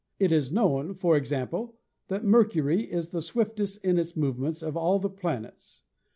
[0.17, 1.75] It is known, for example,
[2.07, 5.83] that Mercury is the 130 ASTRONOMY swiftest in its movements of all the planets.